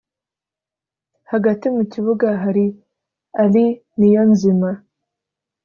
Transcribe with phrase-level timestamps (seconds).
[1.31, 2.65] Hagati mu kibuga hari
[3.43, 3.67] Ally
[3.97, 4.69] Niyonzima